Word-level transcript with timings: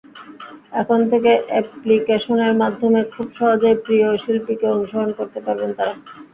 এখন 0.73 0.99
থেকে 1.11 1.31
অ্যাপ্লিকেশনের 1.49 2.53
মাধ্যমে 2.61 3.01
খুব 3.13 3.27
সহজেই 3.37 3.77
প্রিয় 3.83 4.07
শিল্পীকে 4.17 4.67
অনুসরণ 4.69 5.09
করতে 5.19 5.39
পারবেন 5.45 5.71
তাঁরা। 5.77 5.93